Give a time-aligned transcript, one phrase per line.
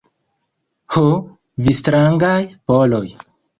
[0.95, 1.03] Ho,
[1.67, 2.35] vi strangaj
[2.73, 3.07] Poloj!